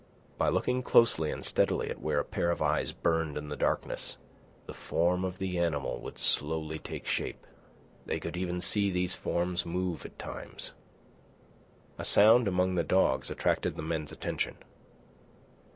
[0.39, 4.17] By looking closely and steadily at where a pair of eyes burned in the darkness,
[4.65, 7.45] the form of the animal would slowly take shape.
[8.07, 10.71] They could even see these forms move at times.
[11.99, 14.57] A sound among the dogs attracted the men's attention.